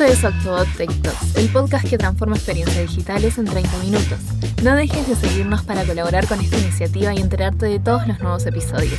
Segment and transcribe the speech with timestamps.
[0.00, 4.18] Esto es Octobot Tech Talks, el podcast que transforma experiencias digitales en 30 minutos.
[4.62, 8.46] No dejes de seguirnos para colaborar con esta iniciativa y enterarte de todos los nuevos
[8.46, 8.98] episodios.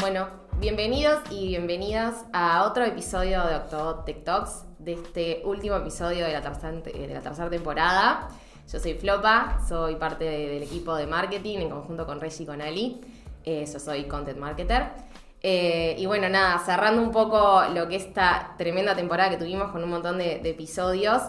[0.00, 0.26] Bueno,
[0.58, 6.32] bienvenidos y bienvenidas a otro episodio de Octobot Tech Talks, de este último episodio de
[6.32, 8.28] la tercera, de la tercera temporada.
[8.72, 12.46] Yo soy Flopa, soy parte de- del equipo de marketing en conjunto con Reggie y
[12.46, 13.00] con Ali.
[13.44, 14.90] Eh, yo soy content marketer.
[15.48, 19.80] Eh, y bueno, nada, cerrando un poco lo que esta tremenda temporada que tuvimos con
[19.84, 21.22] un montón de, episodios.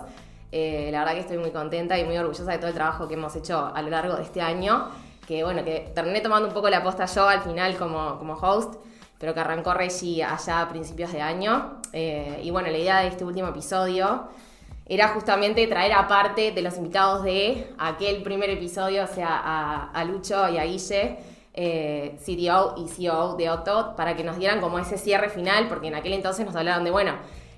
[0.52, 3.14] Eh, la verdad que estoy muy contenta y muy orgullosa de todo el trabajo que
[3.14, 4.88] hemos hecho a lo largo de este año.
[5.28, 8.78] Que bueno, que terminé tomando un poco la posta yo al final como, como host,
[9.20, 11.80] pero que arrancó Reggie allá a principios de año.
[11.94, 14.30] Eh, y bueno, la idea de este último episodio
[14.88, 20.04] era justamente traer aparte de los invitados de aquel primer episodio, o sea, a, a
[20.06, 21.20] Lucho y a Guille,
[21.60, 25.88] eh, CDO y CEO de Octot, para que nos dieran como ese cierre final, porque
[25.88, 27.14] en aquel entonces nos hablaron de, bueno,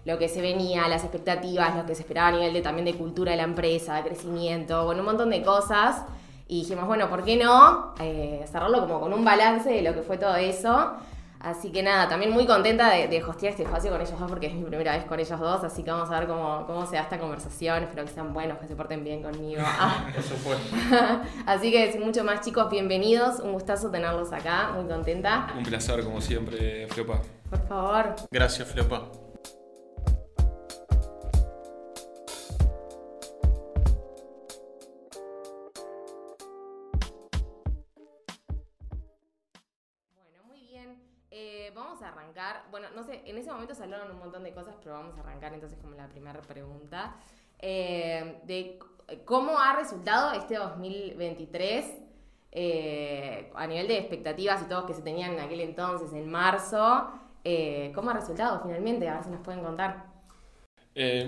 [0.05, 2.95] lo que se venía, las expectativas, lo que se esperaba a nivel de, también de
[2.95, 6.03] cultura de la empresa, de crecimiento, bueno, un montón de cosas.
[6.47, 10.01] Y dijimos, bueno, ¿por qué no eh, cerrarlo como con un balance de lo que
[10.01, 10.93] fue todo eso?
[11.39, 14.47] Así que nada, también muy contenta de, de hostear este espacio con ellos dos porque
[14.47, 16.97] es mi primera vez con ellos dos, así que vamos a ver cómo, cómo se
[16.97, 19.61] da esta conversación, espero que sean buenos, que se porten bien conmigo.
[19.81, 20.09] Ah.
[20.13, 20.75] Por supuesto.
[21.45, 25.53] así que sin mucho más chicos, bienvenidos, un gustazo tenerlos acá, muy contenta.
[25.55, 27.21] Un placer, como siempre, Flopa.
[27.49, 29.09] Por favor, Gracias, Flopa.
[41.69, 42.63] Eh, vamos a arrancar.
[42.71, 45.21] Bueno, no sé, en ese momento se hablaron un montón de cosas, pero vamos a
[45.21, 47.15] arrancar entonces como la primera pregunta.
[47.59, 48.79] Eh, de
[49.25, 51.85] cómo ha resultado este 2023
[52.51, 57.11] eh, a nivel de expectativas y todo que se tenían en aquel entonces, en marzo.
[57.95, 59.07] ¿Cómo ha resultado finalmente?
[59.07, 60.05] A ver si nos pueden contar.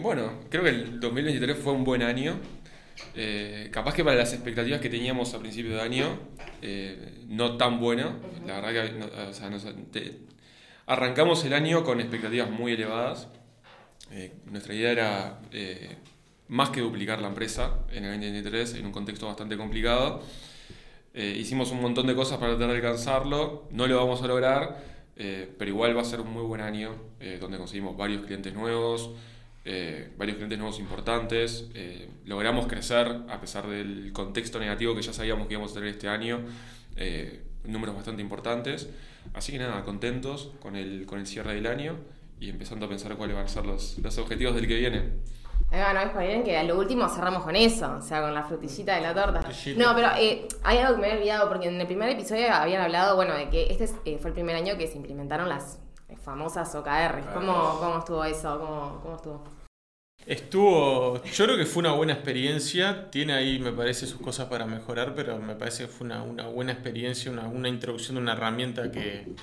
[0.02, 2.40] Bueno, creo que el 2023 fue un buen año.
[3.16, 6.06] Eh, capaz que para las expectativas que teníamos a principio de año,
[6.62, 7.80] eh, no tan
[9.92, 10.20] te-
[10.86, 13.28] arrancamos el año con expectativas muy elevadas.
[14.12, 15.98] Eh, nuestra idea era eh,
[16.48, 20.22] más que duplicar la empresa en el 2023 en un contexto bastante complicado.
[21.14, 24.82] Hicimos un montón de cosas para tratar de alcanzarlo, no lo vamos a lograr,
[25.14, 26.96] pero igual va a ser un muy buen año
[27.42, 29.10] donde conseguimos varios clientes nuevos,
[29.66, 35.14] eh, varios clientes nuevos importantes, eh, logramos crecer a pesar del contexto negativo que ya
[35.14, 36.40] sabíamos que íbamos a tener este año,
[36.96, 38.90] eh, números bastante importantes,
[39.34, 41.98] así que nada, contentos con el, con el cierre del año
[42.40, 45.04] y empezando a pensar cuáles van a ser los, los objetivos del que viene.
[45.70, 48.34] Ahí va, no es bien que a lo último cerramos con eso, o sea, con
[48.34, 49.42] la frutillita de la torta.
[49.42, 49.82] Frutillita.
[49.82, 52.82] No, pero eh, hay algo que me había olvidado, porque en el primer episodio habían
[52.82, 55.76] hablado, bueno, de que este es, eh, fue el primer año que se implementaron las
[55.76, 57.34] eh, famosas OKR.
[57.34, 58.60] ¿Cómo, cómo estuvo eso?
[58.60, 59.62] ¿Cómo, cómo estuvo?
[60.26, 64.68] Estuvo, yo creo que fue una buena experiencia, tiene ahí me parece sus cosas para
[64.68, 68.34] mejorar, pero me parece que fue una, una buena experiencia, una, una introducción de una
[68.34, 69.34] herramienta que,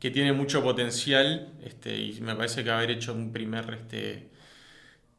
[0.00, 4.30] que tiene mucho potencial este, y me parece que haber hecho un primer este,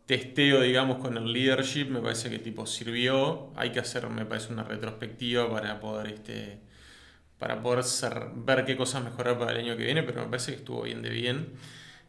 [0.06, 4.52] testeo, digamos, con el leadership, me parece que tipo sirvió, hay que hacer, me parece,
[4.52, 6.60] una retrospectiva para poder, este,
[7.42, 7.84] para poder
[8.36, 11.02] ver qué cosas mejorar para el año que viene, pero me parece que estuvo bien
[11.02, 11.48] de bien.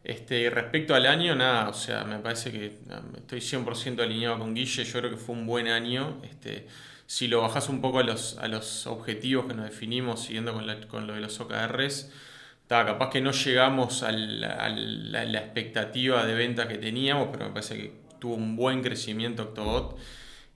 [0.05, 4.55] Este, respecto al año, nada, o sea, me parece que nada, estoy 100% alineado con
[4.55, 6.21] Guille, yo creo que fue un buen año.
[6.23, 6.67] Este,
[7.07, 10.67] si lo bajás un poco a los, a los objetivos que nos definimos, siguiendo con,
[10.83, 12.13] con lo de los OKRs,
[12.67, 17.53] ta, capaz que no llegamos a la, la expectativa de venta que teníamos, pero me
[17.53, 19.99] parece que tuvo un buen crecimiento Octobot.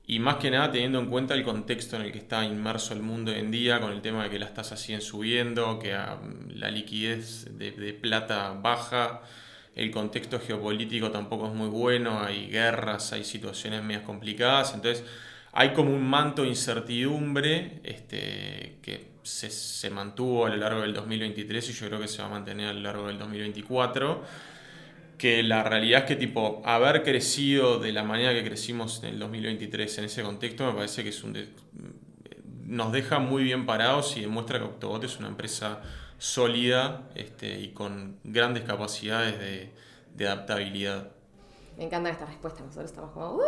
[0.08, 3.02] Y más que nada teniendo en cuenta el contexto en el que está inmerso el
[3.02, 6.20] mundo hoy en día, con el tema de que las tasas siguen subiendo, que ah,
[6.48, 9.22] la liquidez de, plata baja,
[9.74, 15.04] el contexto geopolítico tampoco es muy bueno, hay guerras, hay situaciones medias complicadas, entonces
[15.52, 20.94] hay como un manto de incertidumbre este, que se, se mantuvo a lo largo del
[20.94, 24.22] 2023 y yo creo que se va a mantener a lo largo del 2024
[25.18, 29.18] que la realidad es que tipo haber crecido de la manera que crecimos en el
[29.18, 31.48] 2023 en ese contexto me parece que es un de-
[32.66, 35.82] nos deja muy bien parados y demuestra que Octobot es una empresa
[36.18, 39.70] sólida este, y con grandes capacidades de,
[40.16, 41.10] de adaptabilidad.
[41.76, 43.34] Me encantan estas respuestas, nosotros estamos como...
[43.34, 43.40] "Uh".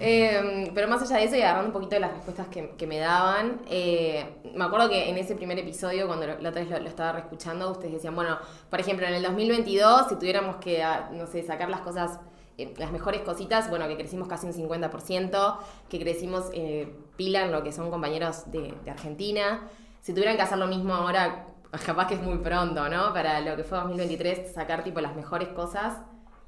[0.00, 2.86] Eh, pero más allá de eso y agarrando un poquito de las respuestas que, que
[2.88, 6.78] me daban, eh, me acuerdo que en ese primer episodio, cuando la otra vez lo,
[6.80, 8.36] lo estaba reescuchando, ustedes decían, bueno,
[8.68, 12.18] por ejemplo, en el 2022, si tuviéramos que, ah, no sé, sacar las cosas,
[12.56, 15.58] eh, las mejores cositas, bueno, que crecimos casi un 50%,
[15.88, 19.68] que crecimos eh, pila en lo que son compañeros de, de Argentina.
[20.00, 21.46] Si tuvieran que hacer lo mismo ahora
[21.86, 23.12] capaz que es muy pronto, ¿no?
[23.12, 25.98] Para lo que fue 2023, sacar tipo las mejores cosas,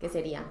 [0.01, 0.43] ¿qué sería?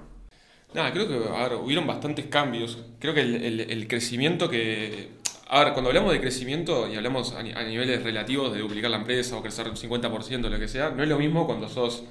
[0.72, 2.78] Nada, creo que a ver, hubieron bastantes cambios.
[3.00, 5.18] Creo que el, el- el crecimiento que...
[5.48, 8.98] A ver, cuando hablamos de crecimiento y hablamos a, a niveles relativos de duplicar la
[8.98, 12.04] empresa o crecer un 50%, lo que sea, no es lo mismo cuando sos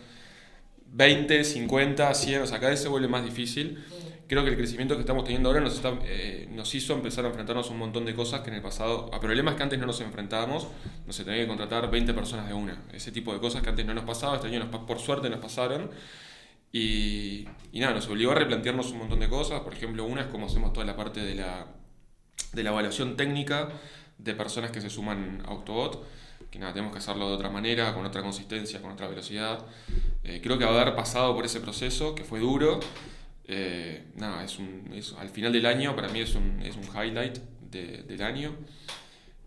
[0.92, 3.80] 20, 50, 100, o sea, cada vez se vuelve más difícil.
[4.28, 7.30] Creo que el crecimiento que estamos teniendo ahora nos, está, eh, nos hizo empezar a
[7.30, 9.86] enfrentarnos a un montón de cosas que en el pasado, a problemas que antes no
[9.86, 10.68] nos enfrentábamos,
[11.08, 12.84] no se tenía que contratar 20 personas de una.
[12.94, 15.40] Ese tipo de cosas que antes no nos pasaba, este año nos por suerte nos
[15.40, 15.90] pasaron.
[16.72, 19.62] Y, nada, nos obligó a replantearnos un montón de cosas.
[19.62, 21.68] Por ejemplo, una es cómo hacemos toda la parte de la,
[22.54, 23.70] de la evaluación técnica
[24.18, 26.06] de personas que se suman a Octobot.
[26.52, 29.66] Que nada, tenemos que hacerlo de otra manera, con otra consistencia, con otra velocidad.
[30.24, 32.80] Eh, creo que haber pasado por ese proceso, que fue duro,
[33.46, 34.60] eh, nada, es
[35.18, 37.38] al final del año para mí es un, es un highlight
[37.70, 38.56] de- del año.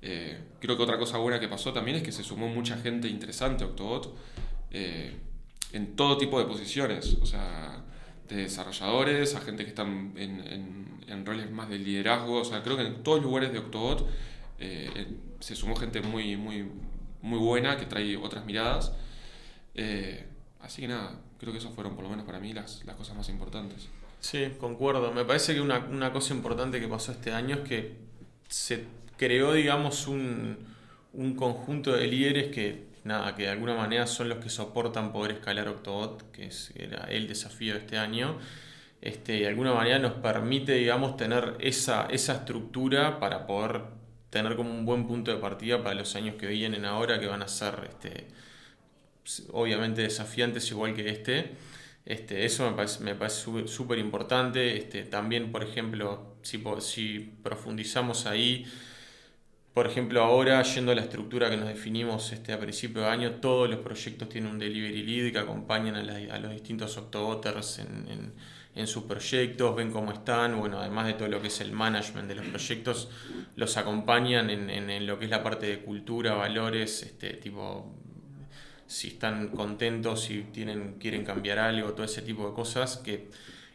[0.00, 3.08] Eh, creo que otra cosa buena que pasó también es que se sumó mucha gente
[3.08, 4.16] interesante a Octobot
[5.72, 7.82] en todo tipo de posiciones, o sea,
[8.28, 12.82] de desarrolladores a gente que están en, roles más de liderazgo, o sea, creo que
[12.86, 14.08] en todos los lugares de Octobot
[14.58, 15.06] eh,
[15.40, 16.66] se sumó gente muy, muy,
[17.20, 18.92] muy buena que trae otras miradas.
[19.74, 20.26] Eh,
[20.60, 23.16] así que nada, creo que esas fueron por lo menos para mí las, las cosas
[23.16, 23.88] más importantes.
[24.20, 25.12] Sí, concuerdo.
[25.12, 27.96] Me parece que una, una cosa importante que pasó este año es que
[28.48, 28.84] se
[29.18, 30.56] creó, digamos, un,
[31.12, 35.32] un conjunto de líderes que, nada, que de alguna manera son los que soportan poder
[35.32, 38.38] escalar Octobot, que es, era el desafío de este año.
[39.00, 43.82] Este, de alguna manera nos permite, digamos, tener esa, esa estructura para poder
[44.31, 47.43] tener como un buen punto de partida para los años que vienen ahora, que van
[47.43, 48.28] a ser, este,
[49.52, 51.52] obviamente desafiantes igual que este.
[52.04, 54.76] Este, eso me parece, me parece súper- importante.
[54.76, 58.66] Este, también, por ejemplo, si, si profundizamos ahí,
[59.74, 63.30] por ejemplo, ahora yendo a la estructura que nos definimos este, a principio de año,
[63.36, 68.06] todos los proyectos tienen un delivery lead que acompañan a, la- los distintos octoboters en,
[68.10, 68.32] en-
[68.74, 72.26] en sus proyectos, ven cómo están, bueno, además de todo lo que es el management
[72.28, 73.10] de los proyectos,
[73.56, 77.94] los acompañan en, en- lo que es la parte de cultura, valores, este, tipo
[78.86, 83.30] si están contentos, si tienen, quieren cambiar algo, todo ese tipo de cosas, que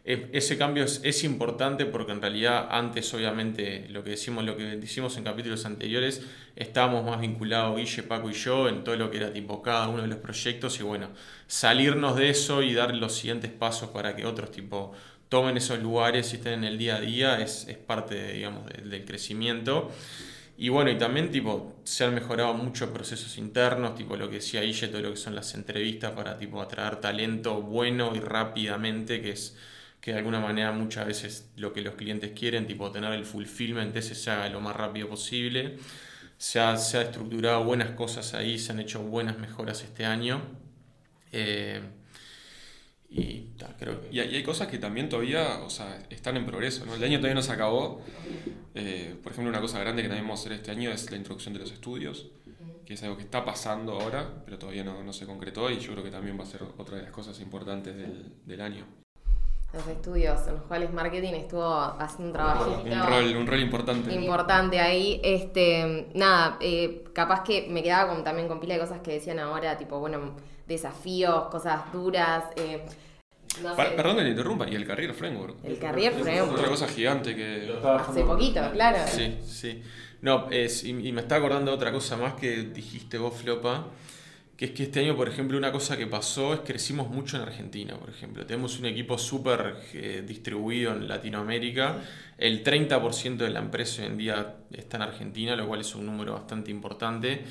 [0.08, 5.18] ese cambio es, importante porque en realidad antes obviamente lo que decimos, lo que decimos
[5.18, 6.22] en capítulos anteriores,
[6.56, 10.02] estábamos más vinculados Guille, Paco y yo en todo lo que era tipo cada uno
[10.04, 11.10] de los proyectos y bueno,
[11.48, 14.94] salirnos de eso y dar los siguientes pasos para que otros tipo
[15.30, 18.90] tomen esos lugares y estén en el día a día es, es parte digamos, de-
[18.90, 19.92] del crecimiento.
[20.58, 24.62] Y bueno, y también tipo, se han mejorado muchos procesos internos, tipo lo que decía
[24.62, 29.32] Guille, todo lo que son las entrevistas para tipo atraer talento bueno y rápidamente, que
[29.32, 29.56] es
[30.02, 33.96] que de alguna manera muchas veces lo que los clientes quieren, tipo tener el fulfillment
[33.96, 35.78] ese se haga lo más rápido posible.
[36.38, 40.42] Se ha, se ha estructurado buenas cosas ahí, se han hecho buenas mejoras este año.
[41.32, 41.82] Eh,
[43.10, 44.02] y creo.
[44.12, 46.84] Y hay, cosas que también todavía, o sea, están en progreso.
[46.94, 48.02] El año todavía no se acabó.
[48.76, 51.18] Eh, por ejemplo, una cosa grande que también vamos a hacer este año es la
[51.18, 52.28] introducción de los estudios,
[52.86, 55.94] que es algo que está pasando ahora, pero todavía no, no se concretó y yo
[55.94, 58.86] creo que también va a ser otra de las cosas importantes del, del año.
[59.74, 62.82] Los estudios en los cuales marketing estuvo haciendo un trabajito.
[62.84, 64.14] Un rol, un rol importante.
[64.16, 65.20] importante ahí.
[65.24, 69.40] Este, nada, eh, capaz que me quedaba con- también con pila de cosas que decían
[69.40, 70.36] ahora, tipo, bueno,
[70.68, 72.46] desafíos, cosas duras.
[72.56, 72.82] eh,
[73.62, 75.58] no Pa- sé, perdón que le interrumpa, y el Career Framework.
[75.64, 76.54] El Career Es Framework.
[76.54, 77.80] Otra cosa gigante que...
[77.84, 79.00] hace poquito, claro.
[79.08, 79.84] Sí, sí.
[80.22, 83.86] No, es, y, y me está acordando de otra cosa más que dijiste vos, Flopa,
[84.58, 87.38] que es que este año, por ejemplo, una cosa que pasó es que crecimos mucho
[87.38, 88.44] en Argentina, por ejemplo.
[88.44, 92.02] Tenemos un equipo súper eh, distribuido en Latinoamérica.
[92.40, 96.08] El 30% de la empresa hoy en día está en Argentina, lo cual es un
[96.08, 97.44] número bastante importante.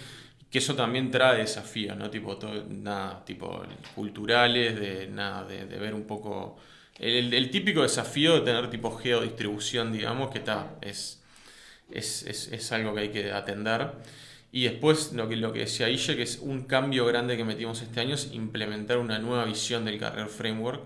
[0.50, 2.10] Que eso también trae desafíos, ¿no?
[2.10, 3.62] Tipo, todo, nada, tipo
[3.94, 6.56] culturales, de, nada, de, de ver un poco...
[6.98, 11.22] El, el típico desafío de tener tipo geodistribución, digamos, que está, es,
[11.88, 13.92] es, es, es algo que hay que atender.
[14.56, 17.82] Y después lo que, lo que decía Ille, que es un cambio grande que metimos
[17.82, 20.80] este año, es implementar una nueva visión del Career Framework,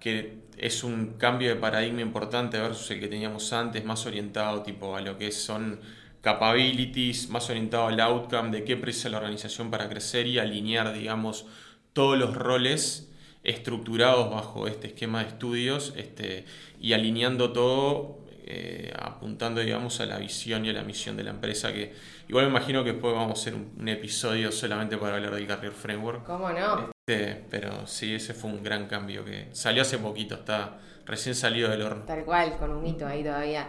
[0.00, 4.96] que es un cambio de paradigma importante versus el que teníamos antes, más orientado tipo
[4.96, 5.80] a lo que son
[6.22, 11.44] capabilities, más orientado al outcome, de qué precisa la organización para crecer y alinear, digamos,
[11.92, 16.46] todos los roles estructurados bajo este esquema de estudios este,
[16.80, 21.32] y alineando todo, eh, apuntando, digamos, a la visión y a la misión de la
[21.32, 21.92] empresa, que
[22.28, 25.46] igual me imagino que después vamos a hacer un, un episodio solamente para hablar del
[25.46, 26.24] Career Framework.
[26.24, 26.90] ¿Cómo no?
[27.06, 31.68] Este, pero sí, ese fue un gran cambio que salió hace poquito, está recién salido
[31.70, 32.04] del horno.
[32.04, 33.68] Tal cual, con un mito ahí todavía.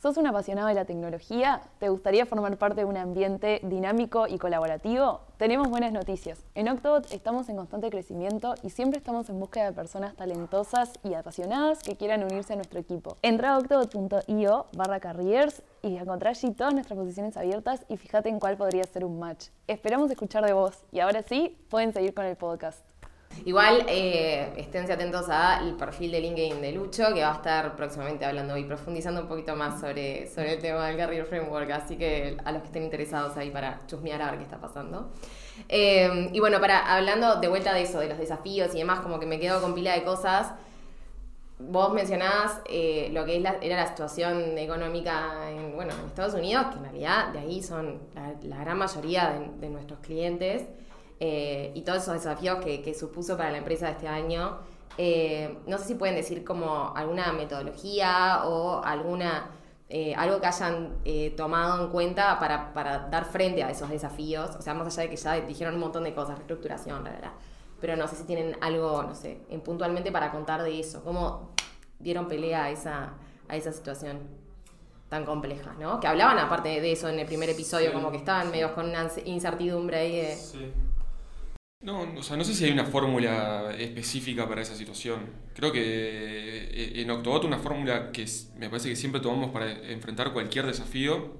[0.00, 1.60] ¿Sos un apasionado de la tecnología?
[1.78, 5.20] ¿Te gustaría formar parte de un ambiente dinámico y colaborativo?
[5.36, 6.42] Tenemos buenas noticias.
[6.54, 11.12] En Octobot estamos en constante crecimiento y siempre estamos en búsqueda de personas talentosas y
[11.12, 13.18] apasionadas que quieran unirse a nuestro equipo.
[13.20, 18.40] Entra a octobot.io barra careers y encontrá allí todas nuestras posiciones abiertas y fíjate en
[18.40, 19.48] cuál podría ser un match.
[19.66, 22.89] Esperamos escuchar de vos y ahora sí, pueden seguir con el podcast.
[23.44, 28.24] Igual, eh, esténse atentos al perfil de LinkedIn de Lucho, que va a estar próximamente
[28.26, 32.36] hablando y profundizando un poquito más sobre, sobre el tema del Career Framework, así que
[32.44, 35.10] a los que estén interesados ahí para chusmear a ver qué está pasando.
[35.68, 39.18] Eh, y bueno, para hablando de vuelta de eso, de los desafíos y demás, como
[39.18, 40.52] que me quedo con pila de cosas.
[41.58, 46.66] Vos mencionabas eh, lo que es era la situación económica en, bueno, en Estados Unidos,
[46.70, 50.66] que en realidad de ahí son la, gran mayoría de nuestros clientes.
[51.20, 54.58] Eh, y todos esos desafíos que, que, supuso para la empresa de este año.
[54.96, 59.50] Eh, no sé si pueden decir como alguna metodología o alguna
[59.92, 64.54] eh, algo que hayan eh, tomado en cuenta para, para, dar frente a esos desafíos.
[64.56, 67.32] O sea, más allá de que ya dijeron un montón de cosas, reestructuración, la verdad.
[67.80, 71.02] Pero no sé si tienen algo, no sé, puntualmente para contar de eso.
[71.02, 71.50] ¿Cómo
[71.98, 73.14] dieron pelea a esa,
[73.48, 74.40] a esa situación?
[75.08, 75.98] tan compleja, ¿no?
[75.98, 77.94] Que hablaban aparte de eso en el primer episodio, sí.
[77.96, 80.36] como que estaban medio con una incertidumbre ahí de...
[80.36, 80.72] Sí.
[81.82, 85.20] No, o sea, no sé si hay una fórmula específica para esa situación.
[85.54, 88.26] Creo que eh, en Octobot una fórmula que
[88.58, 91.38] me parece que siempre tomamos para enfrentar cualquier desafío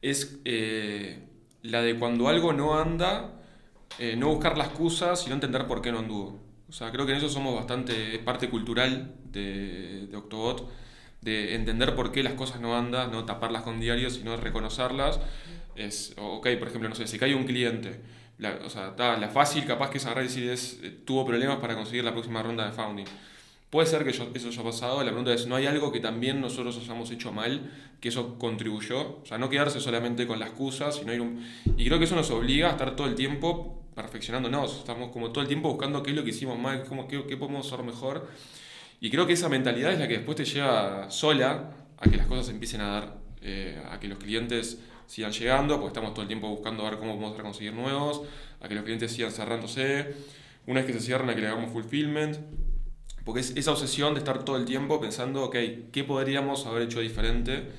[0.00, 1.18] es eh,
[1.62, 3.42] la de cuando algo no anda,
[3.98, 6.40] eh, no buscar la excusa, sino entender por qué no anduvo.
[6.70, 10.70] O sea, creo que en eso somos bastante parte cultural de, Octobot,
[11.20, 15.20] de entender por qué las cosas no andan, no taparlas con diarios, sino reconocerlas.
[15.76, 18.00] Es, ok, por ejemplo, no sé, si cae un cliente
[18.38, 21.58] la, o sea, ta, la fácil capaz que es agarrar y es, eh, tuvo problemas
[21.58, 23.06] para conseguir la próxima ronda de founding.
[23.70, 26.40] Puede ser que yo, eso haya pasado, la pregunta es, ¿no hay algo que también
[26.40, 29.20] nosotros hayamos hecho mal, que eso contribuyó?
[29.22, 31.44] O sea, no quedarse solamente con la excusa, sino ir un...
[31.76, 35.42] Y creo que eso nos obliga a estar todo el tiempo perfeccionándonos, estamos como todo
[35.42, 38.28] el tiempo buscando qué es lo que hicimos mal, cómo, qué, qué podemos hacer mejor.
[39.00, 42.26] Y creo que esa mentalidad es la que después te lleva sola a que las
[42.26, 46.28] cosas empiecen a dar, eh, a que los clientes sigan llegando, porque estamos todo el
[46.28, 48.22] tiempo buscando ver cómo podemos conseguir nuevos,
[48.60, 50.14] a que los clientes sigan cerrándose,
[50.66, 52.38] una vez que se cierran a que le hagamos fulfillment,
[53.24, 55.56] porque es esa obsesión de estar todo el tiempo pensando, ok,
[55.92, 57.70] ¿qué podríamos haber hecho diferente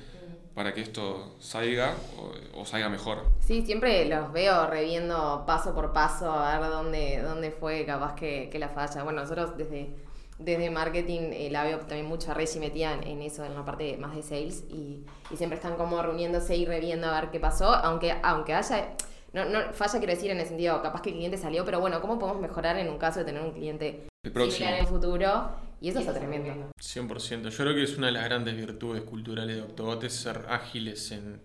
[0.54, 3.24] para que esto salga o, o salga mejor?
[3.40, 8.48] Sí, siempre los veo reviendo paso por paso a ver dónde, dónde fue capaz que,
[8.50, 9.02] que la falla.
[9.04, 9.94] Bueno, nosotros desde
[10.38, 13.64] desde marketing eh, la veo también mucho a Reggie metida en, en, eso, en la
[13.64, 17.40] parte más de sales, y, y, siempre están como reuniéndose y reviendo a ver qué
[17.40, 18.94] pasó, aunque, aunque haya,
[19.32, 22.00] no, no falla quiero decir en el sentido, capaz que el cliente salió, pero bueno,
[22.00, 25.50] ¿cómo podemos mejorar en un caso de tener un cliente similar en el futuro?
[25.80, 26.70] Y eso, y eso está tremendo.
[26.78, 30.46] 100%, yo creo que es una de las grandes virtudes culturales de Octobot, es ser
[30.48, 31.40] ágiles en,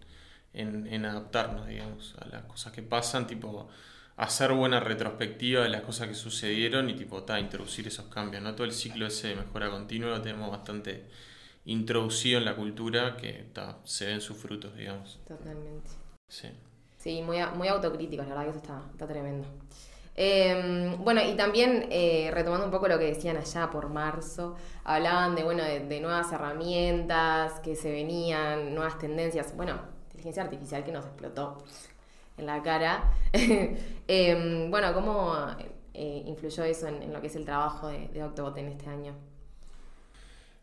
[0.53, 3.69] en, en adaptarnos, digamos, a las cosas que pasan, tipo
[4.21, 8.53] hacer buena retrospectiva de las cosas que sucedieron y tipo, ta, introducir esos cambios, ¿no?
[8.53, 11.07] Todo el ciclo ese de mejora continua lo tenemos bastante
[11.65, 15.19] introducido en la cultura que ta, se ven sus frutos, digamos.
[15.27, 15.89] Totalmente.
[16.27, 16.49] Sí.
[16.97, 19.47] Sí, muy, muy autocríticos, la verdad que eso está, está tremendo.
[20.15, 25.33] Eh, bueno, y también eh, retomando un poco lo que decían allá por marzo, hablaban
[25.33, 29.55] de, bueno, de, de, nuevas herramientas que se venían, nuevas tendencias.
[29.57, 31.63] Bueno, inteligencia artificial que nos explotó
[32.37, 33.13] en la cara.
[33.33, 35.35] eh, bueno, ¿cómo
[35.93, 39.13] eh, influyó eso en, lo que es el trabajo de, Octobot en este año?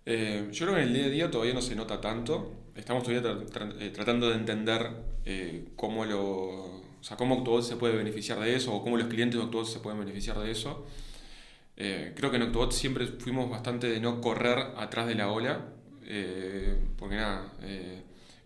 [0.07, 2.53] Eh, yo creo que en el día a día todavía no se nota tanto.
[2.75, 3.39] Estamos todavía
[3.79, 4.91] eh, tratando de entender
[5.77, 9.39] cómo lo, o sea, cómo Octobot se puede beneficiar de eso o cómo los clientes
[9.39, 10.87] de Octobot se pueden beneficiar de eso.
[11.77, 15.67] Creo que en Octobot siempre fuimos bastante de no correr atrás de la ola,
[16.97, 17.53] porque nada,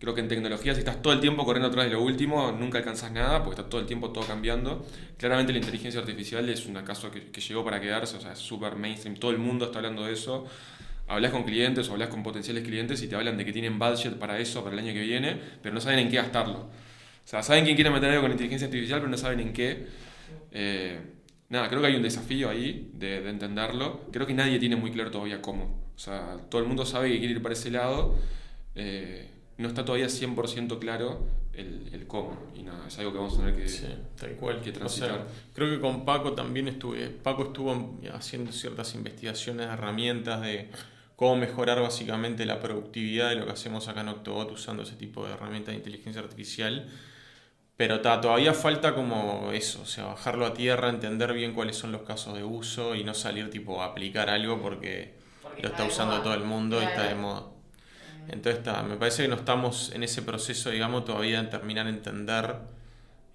[0.02, 2.78] Creo que en tecnología, si estás todo el tiempo corriendo atrás de lo último, nunca
[2.78, 4.85] alcanzas nada porque está todo el tiempo todo cambiando.
[5.16, 8.75] Claramente la inteligencia artificial es un caso que, llegó para quedarse, o sea, es súper
[8.75, 10.44] mainstream, todo el mundo está hablando de eso.
[11.06, 14.14] Hablas con clientes o hablas con potenciales clientes y te hablan de que tienen budget
[14.18, 16.59] para eso, para el año que viene, pero no saben en qué gastarlo.
[16.59, 16.68] O
[17.25, 19.87] sea, saben quién quiere meter algo con inteligencia artificial, pero no saben en qué.
[20.50, 20.99] Eh,
[21.49, 24.00] nada, creo que hay un desafío ahí de, de entenderlo.
[24.11, 25.92] Creo que nadie tiene muy claro todavía cómo.
[25.94, 28.16] O sea, todo el mundo sabe que quiere ir para ese lado.
[28.75, 29.28] Eh,
[29.62, 32.37] no está todavía 100% claro el, el, cómo.
[32.54, 33.87] Y nada, es algo que vamos a tener que, sí,
[34.19, 34.61] tal cual.
[34.61, 35.11] que transitar.
[35.11, 40.69] O sea, creo que con Paco también estuve, Paco estuvo haciendo ciertas investigaciones, herramientas de
[41.16, 45.25] cómo mejorar básicamente la productividad de lo que hacemos acá en Octobot usando ese tipo
[45.25, 46.88] de herramientas de inteligencia artificial.
[47.76, 51.90] Pero ta, todavía falta como eso, o sea, bajarlo a tierra, entender bien cuáles son
[51.90, 55.85] los casos de uso y no salir tipo a aplicar algo porque, porque lo está
[55.85, 56.90] usando todo el mundo claro.
[56.90, 57.51] y está de moda.
[58.29, 61.93] Entonces está, me parece que no estamos en ese proceso, digamos, todavía en terminar de
[61.93, 62.57] entender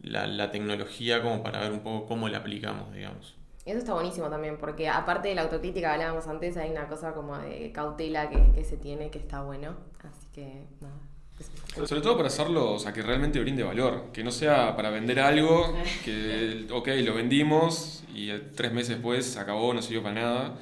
[0.01, 3.35] la, la tecnología como para ver un poco cómo la aplicamos, digamos.
[3.65, 7.13] Eso está buenísimo también, porque aparte de la autocrítica que hablábamos antes, hay una cosa
[7.13, 9.75] como de cautela que, que se tiene que está bueno.
[10.03, 10.95] Así que, nada.
[11.85, 15.19] Sobre todo para hacerlo, o sea, que realmente brinde valor, que no sea para vender
[15.19, 20.55] algo, que, ok, lo vendimos y tres meses después acabó, no sirvió para nada.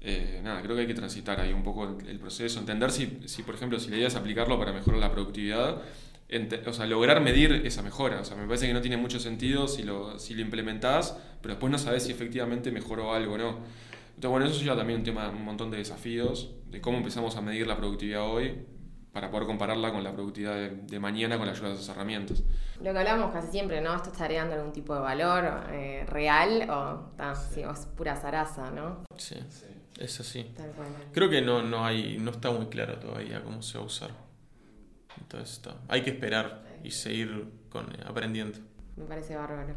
[0.00, 3.20] Eh, nada, creo que hay que transitar ahí un poco el, el proceso, entender si,
[3.26, 5.82] si, por ejemplo, si la idea es aplicarlo para mejorar la productividad,
[6.66, 8.20] o sea, lograr medir esa mejora.
[8.20, 11.54] O sea, me parece que no tiene mucho sentido si lo, si lo implementás, pero
[11.54, 13.48] después no sabes si efectivamente mejoró algo o no.
[14.08, 17.40] Entonces, bueno, eso ya también un tema, un montón de desafíos, de cómo empezamos a
[17.40, 18.66] medir la productividad hoy
[19.12, 22.42] para poder compararla con la productividad de, mañana con la ayuda de esas herramientas.
[22.82, 23.94] Lo que hablamos casi siempre, ¿no?
[23.94, 27.10] ¿Esto estaría dando algún tipo de valor eh, real o,
[27.72, 29.04] es pura zaraza, ¿no?
[29.16, 29.36] Sí,
[29.98, 30.54] es así.
[31.12, 34.10] Creo que no, no, hay, no está muy claro todavía cómo se va a usar.
[35.20, 38.58] Entonces hay que esperar y seguir con, eh, aprendiendo.
[38.96, 39.74] Me parece bárbaro.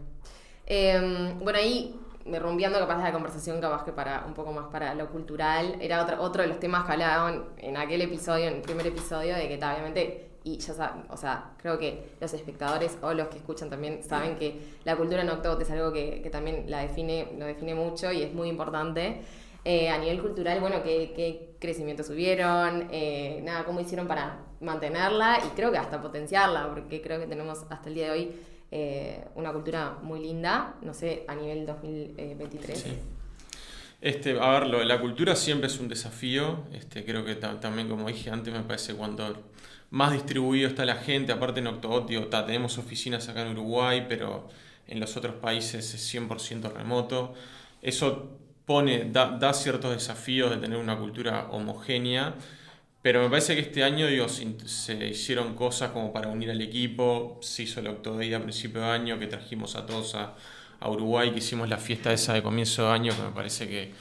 [0.66, 2.00] Em, bueno, ahí
[2.40, 6.04] rompiendo capaz de la conversación, capaz que para un poco más para lo cultural, era
[6.04, 9.48] otro, otro de los temas que hablaban en aquel episodio, en el primer episodio, de
[9.48, 13.70] que obviamente, y ya saben, o sea, creo que los espectadores o los que escuchan
[13.70, 17.46] también saben que la cultura en October es algo que, que también la define, lo
[17.46, 19.22] define mucho y es muy importante.
[19.64, 22.88] Eh, a nivel cultural, bueno, ¿qué, qué crecimiento subieron?
[22.92, 26.70] Eh, nada, ¿cómo hicieron para mantenerla y creo que hasta potenciarla?
[26.70, 28.32] Porque creo que tenemos hasta el día de hoy
[28.72, 32.80] eh, una cultura muy linda, no sé, a nivel 2023.
[32.80, 32.92] Sí.
[34.02, 36.64] Este, a ver, la cultura siempre es un desafío.
[36.74, 39.44] Este, creo que también, como dije antes, me parece cuando
[39.92, 42.08] más distribuido está la gente, aparte en Octobot,
[42.48, 44.48] tenemos oficinas acá en Uruguay, pero
[44.88, 47.36] en los otros países es 100% remoto.
[47.84, 52.36] Eso pone, da, ciertos desafíos de tener una cultura homogénea,
[53.02, 57.64] pero me parece que este año se, hicieron cosas como para unir al equipo, se
[57.64, 60.36] hizo el Octodía a principio de año, que trajimos a todos a,
[60.84, 63.92] Uruguay, que hicimos la fiesta esa de comienzo de año, que me parece que,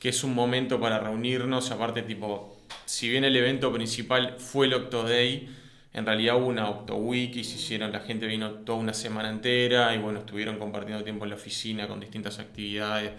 [0.00, 4.74] que es un momento para reunirnos, aparte tipo, si bien el evento principal fue el
[4.74, 5.48] Octoday,
[5.94, 9.30] en realidad hubo una Octo Week y se hicieron, la gente vino toda una semana
[9.30, 13.12] entera y bueno, estuvieron compartiendo tiempo en la oficina con distintas actividades,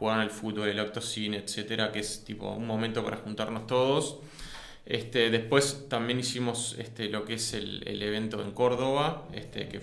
[0.00, 4.16] jugaban al fútbol, el octocine, etcétera, que es tipo un momento para juntarnos todos.
[4.86, 9.82] Este, después también hicimos este, lo que es el, el evento en Córdoba, este, que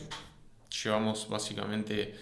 [0.84, 2.16] llevamos básicamente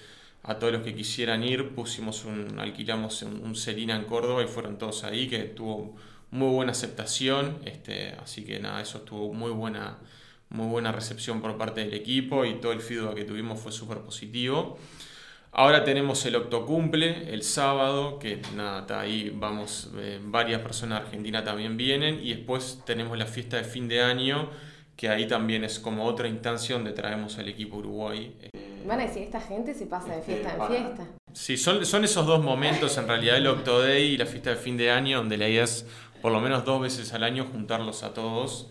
[0.43, 4.47] a todos los que quisieran ir, pusimos un, alquilamos un, un Celina en Córdoba y
[4.47, 5.95] fueron todos ahí, que tuvo
[6.31, 9.99] muy buena aceptación, este, así que nada, eso tuvo muy buena,
[10.49, 13.99] muy buena recepción por parte del equipo y todo el feedback que tuvimos fue súper
[13.99, 14.77] positivo.
[15.57, 21.45] Ahora tenemos el Octocumple el sábado, que nada, ahí vamos, eh, varias personas de Argentina
[21.45, 24.49] también vienen, y después tenemos la fiesta de fin de año,
[24.97, 28.35] que ahí también es como otra instancia donde traemos al equipo Uruguay.
[28.85, 31.07] Van a decir, esta gente se pasa de fiesta en fiesta.
[31.31, 34.75] Sí, son, son esos dos momentos en realidad, el Octoday y la fiesta de fin
[34.75, 35.87] de año, donde la idea es
[36.21, 38.69] por lo menos dos veces al año juntarlos a todos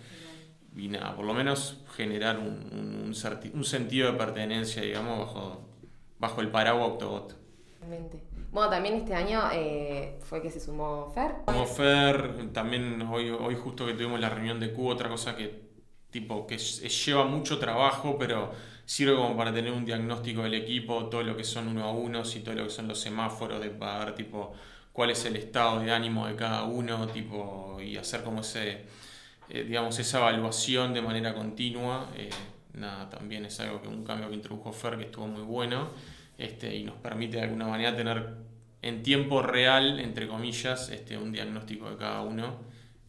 [0.77, 3.15] y nada, por lo menos generar un, un,
[3.55, 5.74] un sentido de pertenencia, digamos, bajo
[6.19, 7.37] bajo el paraguas Octobot.
[8.53, 11.37] Bueno, también este año eh, fue que se sumó Fer.
[11.45, 15.65] Como Fer, también hoy, hoy justo que tuvimos la reunión de Q, otra cosa que
[16.11, 18.53] tipo que lleva mucho trabajo, pero
[18.85, 22.23] sirve como para tener un diagnóstico del equipo, todo lo que son uno a uno
[22.33, 24.53] y todo lo que son los semáforos, de para ver tipo
[24.93, 28.85] cuál es el estado de ánimo de cada uno, tipo, y hacer como ese,
[29.49, 32.09] eh, digamos, esa evaluación de manera continua.
[32.17, 32.31] Eh,
[32.75, 35.91] nada, también es algo que un cambio que introdujo Fer que estuvo muy bueno
[36.39, 38.35] este, y nos permite de alguna manera tener
[38.83, 42.59] en tiempo real, entre comillas, este, un diagnóstico de cada uno.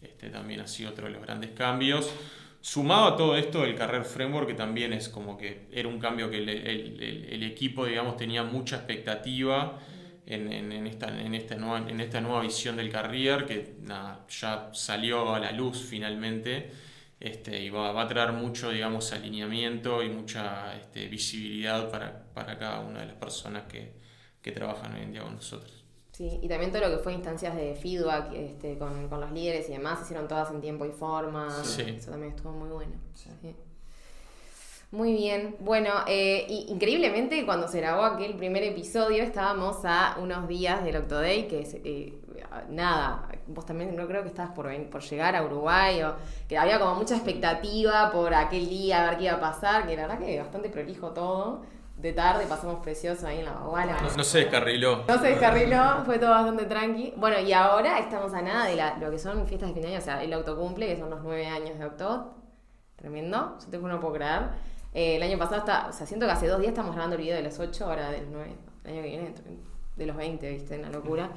[0.02, 2.10] Este, también ha sido otro de los grandes cambios.
[2.62, 6.30] Sumado a todo esto, el Carrer Framework, que también es como que era un cambio
[6.30, 9.80] que el, el, el, equipo, digamos, tenía mucha expectativa
[10.26, 14.26] en, en, en, esta, en, esta nueva, en esta nueva visión del Carrier, que nada,
[14.30, 16.72] ya salió a la luz finalmente.
[17.26, 22.82] Este, y va, a traer mucho, digamos, alineamiento y mucha este, visibilidad para, para, cada
[22.82, 23.94] una de las personas que,
[24.44, 25.84] que, trabajan hoy en día con nosotros.
[26.12, 29.68] Sí, y también todo lo que fue instancias de feedback este, con, con los líderes
[29.70, 31.50] y demás, hicieron todas en tiempo y forma.
[31.64, 31.96] Sí.
[31.98, 32.94] Eso también estuvo muy bueno.
[33.16, 33.56] Sí.
[34.92, 35.56] Muy bien.
[35.62, 41.48] Bueno, eh, increíblemente cuando se grabó aquel primer episodio estábamos a unos días del Octoday,
[41.48, 42.14] que eh,
[42.70, 46.16] nada, vos también no creo que estabas por, por llegar a Uruguay, o
[46.48, 49.96] que había como mucha expectativa por aquel día, a ver qué iba a pasar, que
[49.96, 51.64] la verdad que bastante prolijo todo.
[51.98, 53.98] de tarde, pasamos precioso ahí en la baguala.
[54.02, 55.06] No, no se descarriló.
[55.08, 57.14] No se descarriló, fue todo bastante tranqui.
[57.16, 59.90] Bueno, y ahora estamos a nada de la- lo que son fiestas de fin de
[59.90, 62.34] año, o sea, el autocumple, que son los nueve años de Octot.
[62.98, 64.42] Tremendo, yo te juro no puedo creer.
[64.94, 67.22] Eh, el año pasado, está, o sea, siento que hace dos días estamos grabando el
[67.22, 68.56] video de los ocho, ahora del nueve.
[68.84, 69.34] El año que viene,
[69.96, 70.78] de los 20, ¿viste?
[70.78, 71.30] Una locura.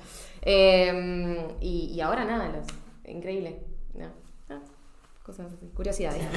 [0.42, 2.66] Eh, y, y ahora nada, los,
[3.04, 3.60] increíble.
[3.94, 4.06] No,
[4.48, 4.60] no,
[5.22, 6.22] cosas así, curiosidades.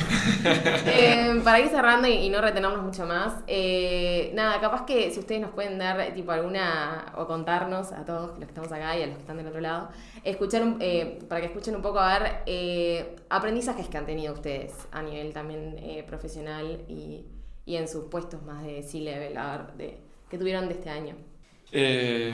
[0.94, 5.20] Eh, para ir cerrando y, y no retenernos mucho más, eh, nada, capaz que si
[5.20, 9.04] ustedes nos pueden dar tipo alguna, o contarnos a todos los que estamos acá y
[9.04, 9.90] a los que están del otro lado,
[10.24, 14.34] escuchar un- eh, para que escuchen un poco a ver eh, aprendizajes que han tenido
[14.34, 17.26] ustedes a nivel también profesional y,
[17.66, 19.98] y en sus puestos más de C-level, a ver, de,
[20.30, 21.16] que tuvieron de este año.
[21.72, 22.34] Eh,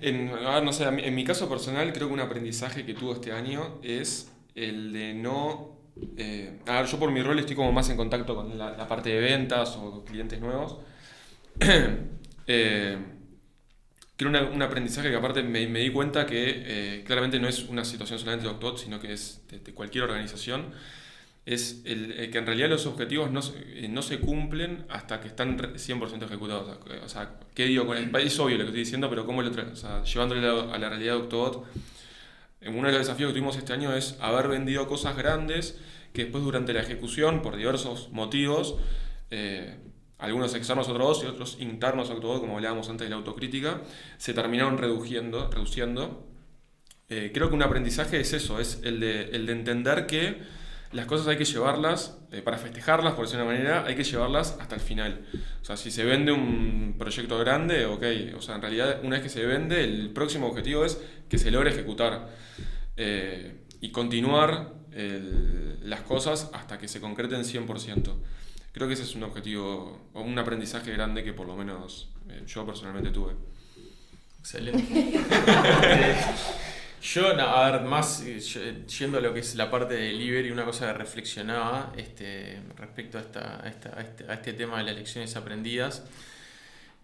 [0.00, 3.12] en, a ver, no sé, en mi caso personal creo que un aprendizaje que tuvo
[3.14, 5.76] este año es el de no...
[6.16, 6.58] eh,
[6.90, 10.04] yo por mi rol estoy como más en contacto con la, parte de ventas o
[10.04, 10.78] clientes nuevos.
[12.52, 12.98] Eh,
[14.16, 17.64] creo una- un aprendizaje que aparte me, me di cuenta que eh, claramente no es
[17.68, 20.72] una situación solamente de Octot, sino que es de, de cualquier organización
[21.54, 25.28] es el, el que en realidad los objetivos no eh, no se cumplen hasta que
[25.28, 26.78] están re- 100% ejecutados.
[27.04, 29.50] O sea, ¿qué digo con el Es obvio lo que estoy diciendo, pero ¿cómo lo
[30.04, 31.66] llevándolo a la realidad de Octobot,
[32.60, 35.78] eh, uno de los desafíos que tuvimos este año es haber vendido cosas grandes
[36.12, 38.76] que después durante la ejecución, por diversos motivos,
[39.30, 39.76] eh,
[40.18, 43.80] algunos externos a Octobot y otros internos a Octobot, como hablábamos antes de la autocrítica,
[44.18, 45.50] se terminaron reduciendo.
[45.50, 46.26] reduciendo.
[47.08, 50.38] Eh, creo que un aprendizaje es eso, es el de, el de entender que
[50.92, 54.02] las cosas hay que llevarlas, eh, para festejarlas, por decirlo de una manera, hay que
[54.04, 55.24] llevarlas hasta el final.
[55.62, 58.02] O sea, si se vende un proyecto grande, ok.
[58.36, 61.50] O sea, en realidad, una vez que se vende, el próximo objetivo es que se
[61.50, 62.28] logre ejecutar
[62.96, 68.16] eh, y continuar el- las cosas hasta que se concreten 100%.
[68.72, 72.42] Creo que ese es un objetivo o un aprendizaje grande que por lo menos eh,
[72.46, 73.34] yo personalmente tuve.
[74.40, 75.20] Excelente.
[77.00, 80.02] Eh, Yo, a ver, más eh, yo- yendo a lo que es la parte de
[80.08, 84.84] delivery, una cosa que reflexionaba este, respecto a, esta, esta- este, a este tema de
[84.84, 86.04] las lecciones aprendidas.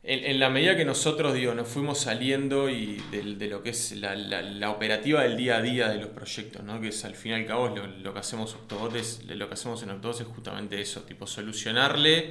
[0.08, 4.70] En, la medida que nosotros, digo, nos fuimos saliendo y de, lo que es la,
[4.70, 6.80] operativa del día a día de los proyectos, ¿no?
[6.80, 9.54] que es al fin y al cabo lo, lo que hacemos Octobot es- lo que
[9.54, 12.30] hacemos en Octobot es justamente eso, tipo solucionarle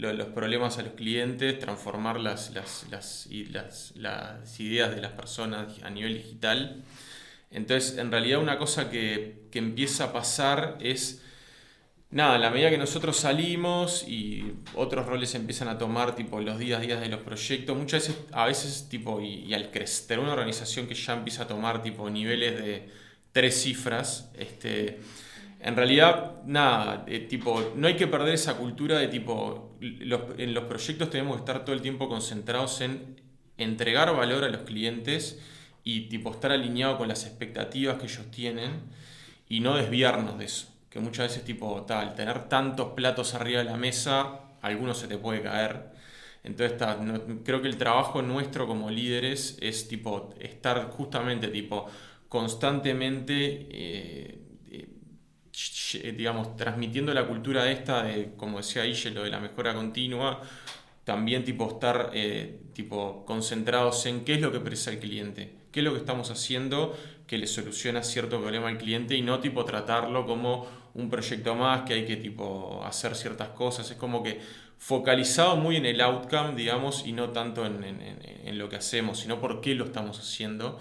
[0.00, 5.00] lo- los problemas a los clientes, transformar las, las, las, y las, las ideas de
[5.02, 6.82] las personas a nivel digital.
[7.50, 11.22] Entonces, en realidad una cosa que, que empieza a pasar es,
[12.10, 16.78] nada, la medida que nosotros salimos y otros roles empiezan a tomar, tipo, los días
[16.80, 20.32] a días de los proyectos, muchas veces, a veces, tipo, y, y al crecer una
[20.32, 22.88] organización que ya empieza a tomar, tipo, niveles de
[23.32, 25.00] tres cifras, este,
[25.62, 30.64] en realidad, nada, eh, tipo, no hay que perder esa cultura de tipo, en los
[30.64, 33.16] proyectos tenemos que estar todo el tiempo concentrados en
[33.58, 35.38] entregar valor a los clientes
[35.84, 38.82] y tipo estar alineado con las expectativas que ellos tienen
[39.48, 40.68] y no desviarnos de eso.
[40.88, 45.18] Que muchas veces tipo, tal, tener tantos platos arriba de la mesa, algunos se te
[45.18, 45.90] puede caer.
[46.42, 46.78] Entonces,
[47.44, 51.86] creo que el trabajo nuestro como líderes es tipo estar justamente tipo
[52.28, 54.39] constantemente eh,
[56.16, 60.40] digamos, transmitiendo la cultura esta de, como decía Ille, lo de la mejora continua,
[61.04, 65.80] también tipo estar eh, tipo concentrados en qué es lo que precisa el cliente, qué
[65.80, 69.64] es lo que estamos haciendo que le soluciona cierto problema al cliente y no tipo
[69.64, 74.40] tratarlo como un proyecto más que hay que tipo hacer ciertas cosas, es como que
[74.78, 79.20] focalizado muy en el outcome, digamos, y no tanto en, en- en- lo que hacemos,
[79.20, 80.78] sino por qué lo estamos haciendo.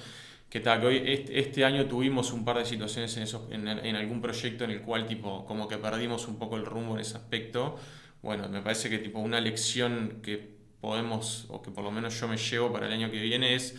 [0.49, 3.67] Que tal, que hoy este, este año tuvimos un par de situaciones en, esos, en,
[3.67, 7.17] algún proyecto en el cual tipo como que perdimos un poco el rumbo en ese
[7.17, 7.77] aspecto.
[8.23, 12.27] Bueno, me parece que tipo una lección que podemos, o que por lo menos yo
[12.27, 13.75] me llevo para el año que viene es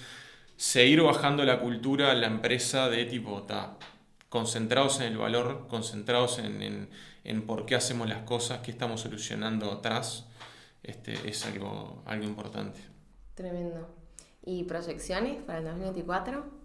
[0.56, 3.76] seguir bajando la cultura la empresa de tipo, ta,
[4.28, 6.88] concentrados en el valor, concentrados en, en,
[7.24, 10.26] en por qué hacemos las cosas, qué estamos solucionando atrás,
[10.83, 12.80] este, es algo, algo importante.
[13.35, 13.88] Tremendo.
[14.44, 16.59] ¿Y proyecciones para el 2024?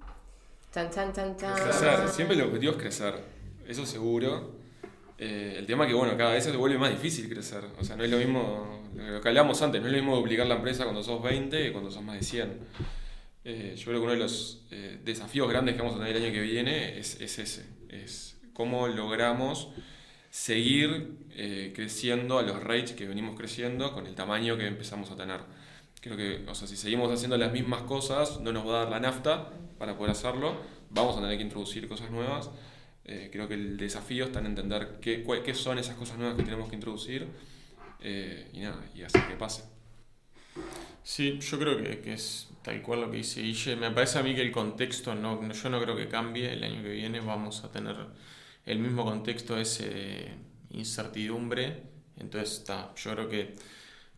[1.53, 3.15] Crecer, siempre el objetivo es crecer,
[3.65, 4.55] eso seguro.
[5.17, 7.63] Eh, el tema que, bueno, cada vez se vuelve más difícil crecer.
[7.79, 10.45] O sea, no es lo mismo, lo que hablábamos antes, no es lo mismo duplicar
[10.47, 12.59] la empresa cuando sos 20 que cuando sos más de 100.
[13.45, 16.23] Eh, yo creo que uno de los eh, desafíos grandes que vamos a tener el
[16.23, 19.69] año que viene es, es ese, es cómo logramos
[20.29, 21.19] seguir
[21.73, 25.39] creciendo a los rates que venimos creciendo con el tamaño que empezamos a tener.
[26.05, 28.89] Creo que, o sea, si seguimos haciendo las mismas cosas, no nos va a dar
[28.91, 30.55] la nafta para poder hacerlo.
[30.91, 32.51] Vamos a tener que introducir cosas nuevas.
[33.05, 36.43] Eh, creo que el desafío está en entender qué, qué son esas cosas nuevas que
[36.43, 37.27] tenemos que introducir
[38.01, 39.63] eh, y nada, y hacer que pase.
[41.03, 43.75] Sí, yo creo que, que es tal cual lo que dice Guille.
[43.75, 46.53] Me parece a mí que el contexto, no, no- yo no creo que cambie.
[46.53, 47.95] El año que viene vamos a tener
[48.65, 50.31] el mismo contexto ese de
[50.71, 51.83] incertidumbre.
[52.17, 53.55] Entonces, está, yo creo que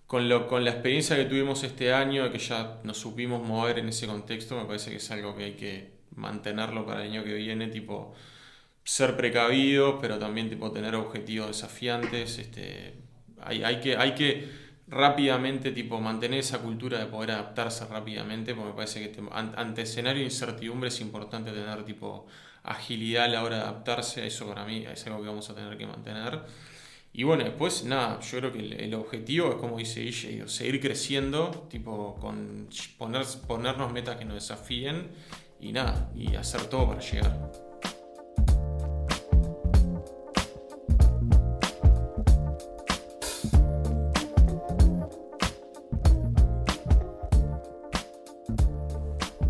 [0.07, 3.89] con, lo, con la experiencia que tuvimos este año, que ya nos supimos mover en
[3.89, 7.33] ese contexto, me parece que es algo que hay que mantenerlo para el año que
[7.35, 8.15] viene, tipo
[8.83, 12.37] ser precavidos, pero también tipo tener objetivos desafiantes.
[12.39, 12.93] Este,
[13.41, 14.49] hay, hay que, hay que
[14.87, 19.53] rápidamente tipo mantener esa cultura de poder adaptarse rápidamente, porque me parece que te- an-
[19.57, 22.27] ante escenario de incertidumbre es importante tener tipo
[22.63, 25.77] agilidad a la hora de adaptarse, eso para mí es algo que vamos a tener
[25.77, 26.39] que mantener.
[27.17, 31.65] Y bueno, después nada, yo creo que el, objetivo es como dice digo, seguir creciendo,
[31.67, 35.09] tipo con poner, ponernos metas que nos desafíen
[35.59, 37.51] y nada, y hacer todo para llegar.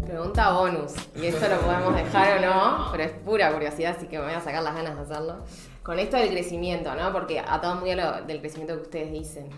[0.06, 4.19] Pregunta bonus, y esto lo podemos dejar o no, pero es pura curiosidad, así que
[4.19, 5.43] me voy a sacar las ganas de hacerlo.
[5.88, 7.13] Con esto del crecimiento, ¿no?
[7.13, 9.50] Porque atado muy a lo del crecimiento que ustedes dicen.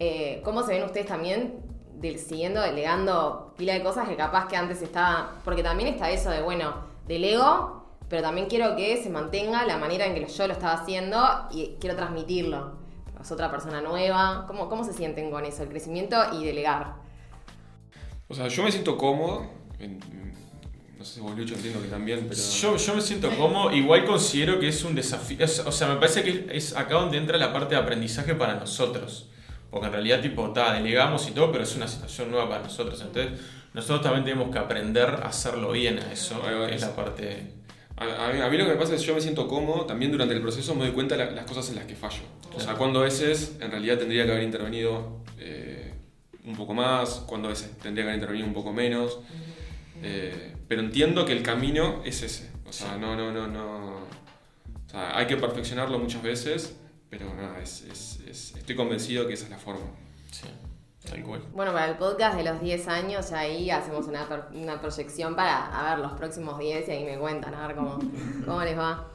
[0.00, 1.60] Eh, ¿Cómo se ven ustedes también
[1.94, 5.34] del- siguiendo, delegando pila de cosas que capaz que antes estaba...
[5.44, 6.74] Porque también está eso de, bueno,
[7.06, 11.24] delego, pero también quiero que se mantenga la manera en que yo lo estaba haciendo
[11.52, 12.72] y quiero transmitirlo.
[13.20, 14.44] Es otra persona nueva.
[14.48, 16.94] ¿Cómo, ¿Cómo se sienten con eso, el crecimiento y delegar?
[18.28, 19.46] O sea, yo me siento cómodo.
[20.98, 22.40] No sé si vos, Lucho, entiendo que también, pero.
[22.40, 25.96] Yo, yo me siento cómodo, igual considero que es un desafío, es- o sea, me
[25.96, 29.28] parece que es acá donde entra la parte de aprendizaje para nosotros,
[29.70, 33.00] porque en realidad tipo, ta, delegamos y todo, pero es una situación nueva para nosotros,
[33.02, 33.38] entonces
[33.74, 37.52] nosotros también tenemos que aprender a hacerlo bien a eso, es la parte...
[37.98, 39.86] A, a mí, a mí lo que me pasa es que yo me siento cómodo,
[39.86, 42.22] también durante el proceso me doy cuenta de la- las cosas en las que fallo.
[42.54, 45.92] O sea, cuando a veces en realidad tendría que haber intervenido eh,
[46.44, 49.18] un poco más, cuando a veces tendría que haber intervenido un poco menos.
[50.02, 52.50] Eh, pero entiendo que el camino es ese.
[52.66, 53.86] O sea, no, no, no, no.
[53.96, 56.76] O sea, hay que perfeccionarlo muchas veces,
[57.10, 59.86] pero nada, es, es- es- estoy convencido que esa es la forma.
[60.30, 60.46] Sí,
[61.08, 61.42] tal cual.
[61.52, 65.66] Bueno, para el podcast de los 10 años, ahí hacemos una, per- una proyección para
[65.66, 67.98] a ver los próximos 10 y ahí me cuentan, a ver cómo,
[68.44, 69.08] cómo les va.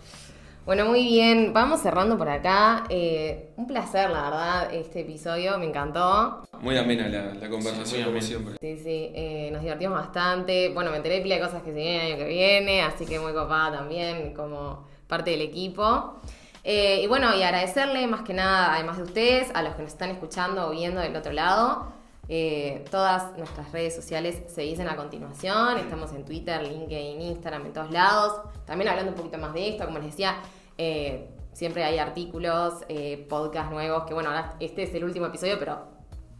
[0.65, 2.83] Bueno, muy bien, vamos cerrando por acá.
[2.89, 6.43] Eh, un placer, la verdad, este episodio, me encantó.
[6.59, 8.55] Muy amena la, la conversación, Sí, como siempre.
[8.61, 10.69] Sí, sí, eh, nos divertimos bastante.
[10.69, 13.07] Bueno, me enteré de pila de cosas que se vienen el año que viene, así
[13.07, 16.21] que muy copada también como parte del equipo.
[16.63, 19.91] Eh, y bueno, y agradecerle más que nada, además de ustedes, a los que nos
[19.91, 21.91] están escuchando o viendo del otro lado.
[22.33, 25.77] Eh, todas nuestras redes sociales se dicen a continuación.
[25.77, 28.41] Estamos en Twitter, LinkedIn, Instagram, en todos lados.
[28.65, 30.37] También hablando un poquito más de esto, como les decía,
[30.77, 35.59] eh, siempre hay artículos, eh, podcasts nuevos, que bueno, ahora este es el último episodio,
[35.59, 35.83] pero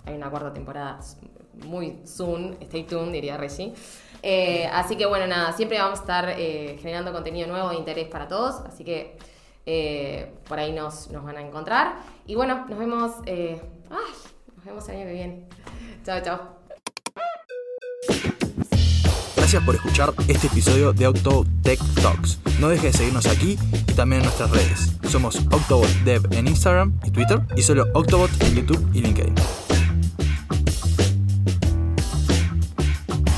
[0.06, 0.98] hay una cuarta temporada
[1.66, 3.74] muy soon, stay tuned, diría Reggie.
[4.72, 6.36] Así que bueno, nada, siempre vamos a estar
[6.80, 9.18] generando contenido nuevo de interés para todos, así que
[10.48, 11.96] por ahí nos, nos van a encontrar.
[12.26, 13.58] Y bueno, nos vemos, ay,
[14.56, 15.48] nos vemos el año que viene.
[16.06, 16.62] Chao, chao.
[19.36, 22.40] Gracias por escuchar este episodio de Octobot Tech Talks.
[22.60, 24.94] No dejes de seguirnos aquí y también en nuestras redes.
[25.10, 29.36] Somos Octobot Dev en Instagram y Twitter y solo Octobot en YouTube y LinkedIn.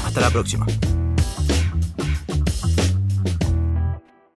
[0.05, 0.67] Hasta la próxima.